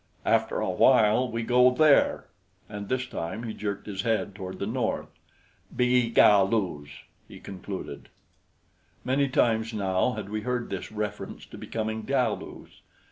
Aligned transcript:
"After 0.25 0.59
a 0.59 0.71
while 0.71 1.29
we 1.29 1.43
go 1.43 1.69
there." 1.69 2.25
And 2.67 2.89
this 2.89 3.05
time 3.05 3.43
he 3.43 3.53
jerked 3.53 3.85
his 3.85 4.01
head 4.01 4.33
toward 4.33 4.57
the 4.57 4.65
north. 4.65 5.09
"Be 5.75 6.09
Galus," 6.11 6.87
he 7.27 7.39
concluded. 7.39 8.09
Many 9.05 9.27
times 9.27 9.75
now 9.75 10.13
had 10.13 10.29
we 10.29 10.41
heard 10.41 10.71
this 10.71 10.91
reference 10.91 11.45
to 11.45 11.55
becoming 11.59 12.01
Galus. 12.01 12.81